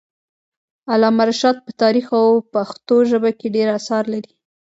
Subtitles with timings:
[0.91, 4.31] علامه رشاد په تاریخ او پښتو ژبه کي ډير اثار لري.